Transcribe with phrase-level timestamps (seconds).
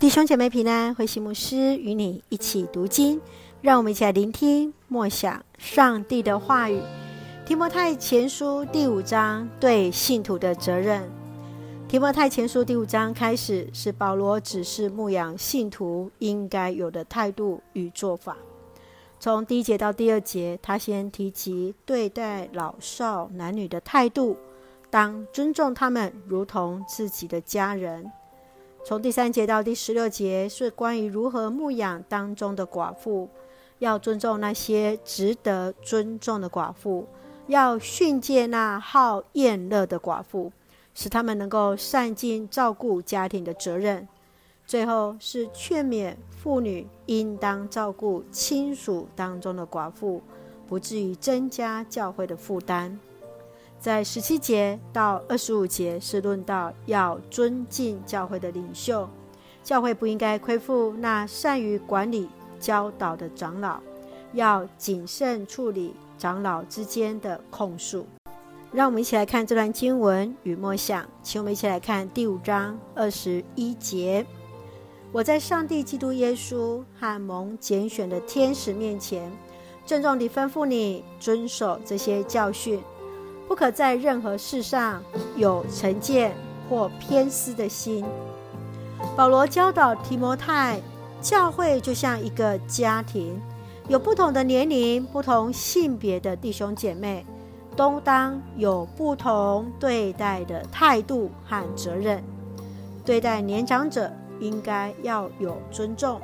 [0.00, 3.20] 弟兄姐妹平安，回席牧师与你一起读经，
[3.62, 6.80] 让我们一起来聆听默想上帝的话语。
[7.46, 11.08] 提摩太前书第五章对信徒的责任。
[11.88, 18.36] 提摩太前书第五章开始是保罗指示牧养信徒应该有的态度与做法。
[19.20, 24.36] 从第一节到第二节，他先提及对待老少男女的态度，
[24.90, 28.10] 当尊重他们，如同自己的家人。
[28.86, 33.30] 从第三节到第十六节是关于如何牧养当中的寡妇，
[33.78, 37.06] 要尊重那些值得尊重的寡妇，
[37.46, 40.52] 要训诫那好宴乐的寡妇，
[40.94, 44.06] 使他们能够善尽照顾家庭的责任。
[44.66, 50.20] 最后是劝勉妇女应当照顾亲属当中的寡妇，
[50.68, 53.00] 不至于增加教会的负担。
[53.84, 59.06] 在十七节到二十五节是论到要尊敬教会的领袖，
[59.62, 62.26] 教会不应该亏负那善于管理
[62.58, 63.78] 教导的长老，
[64.32, 68.06] 要谨慎处理长老之间的控诉。
[68.72, 74.24] 让我们一起来看这段经文与默想，请我们一起来看第五章二十一节：
[75.12, 79.30] 我在上帝基督耶稣和蒙拣选的天使面前，
[79.84, 82.80] 郑重地吩咐你遵守这些教训。
[83.46, 85.02] 不可在任何事上
[85.36, 86.34] 有成见
[86.68, 88.04] 或偏私的心。
[89.16, 90.80] 保罗教导提摩太，
[91.20, 93.40] 教会就像一个家庭，
[93.88, 97.24] 有不同的年龄、不同性别的弟兄姐妹，
[97.76, 102.22] 都当有不同对待的态度和责任。
[103.04, 106.18] 对待年长者，应该要有尊重；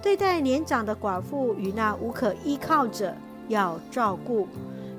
[0.00, 3.12] 对待年长的寡妇与那无可依靠者，
[3.48, 4.46] 要照顾。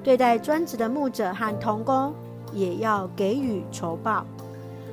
[0.03, 2.13] 对待专职的牧者和童工，
[2.53, 4.25] 也要给予酬报。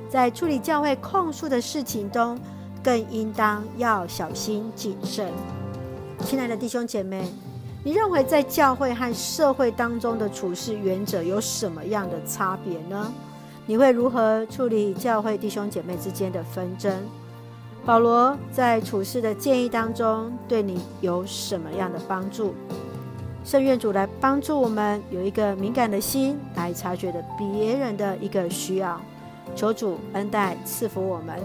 [0.09, 2.39] 在处理教会控诉的事情中，
[2.83, 5.31] 更应当要小心谨慎。
[6.25, 7.23] 亲爱的弟兄姐妹，
[7.83, 13.11] 你认为在教会和社会当中的处事原则有什么样的差别呢？
[13.65, 16.91] 你会如何处理教会弟兄姐妹之间的纷争？
[17.85, 22.53] 保罗在处事的建议当中，对你有什么样的帮助？
[23.43, 28.99] 圣愿主来帮助我们有一个敏感的心，来察觉的别人的一个需要。
[29.55, 31.35] 求主恩待赐福我们，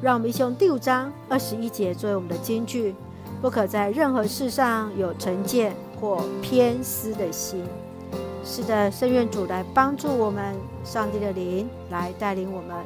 [0.00, 2.94] 让我们一起用第五章二十一节作为我们的金句：
[3.42, 7.64] 不可在任何事上有成见或偏私的心。
[8.44, 12.76] 是的，圣愿主来帮助我们，上帝的灵来带领我们，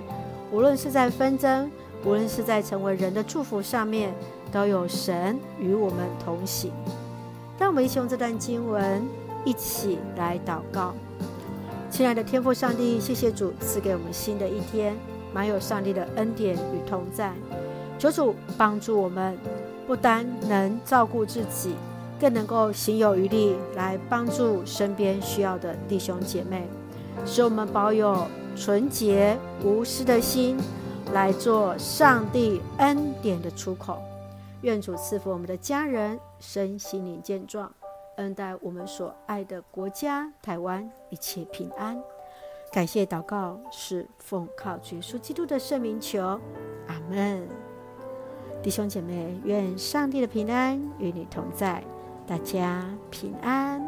[0.50, 1.70] 无论是在纷争，
[2.04, 4.14] 无论是在成为人的祝福上面，
[4.50, 6.72] 都有神与我们同行。
[7.58, 9.06] 让我们一起用这段经文
[9.44, 10.92] 一起来祷告，
[11.88, 14.96] 亲爱的天父上帝，谢谢主赐给我们新的一天，
[15.32, 17.32] 满有上帝的恩典与同在。
[17.96, 19.38] 求主帮助我们，
[19.86, 21.74] 不单能照顾自己，
[22.18, 26.66] 更能够行有余力来帮助身边需要的弟兄姐妹，
[27.24, 28.26] 使我们保有
[28.56, 30.58] 纯洁无私的心，
[31.12, 34.02] 来做上帝恩典的出口。
[34.64, 37.70] 愿主赐福我们的家人身心灵健壮，
[38.16, 42.02] 恩待我们所爱的国家台湾一切平安。
[42.72, 46.40] 感谢祷告是奉靠主耶稣基督的圣名求，
[46.88, 47.46] 阿门。
[48.62, 51.84] 弟兄姐妹，愿上帝的平安与你同在，
[52.26, 53.86] 大家平安。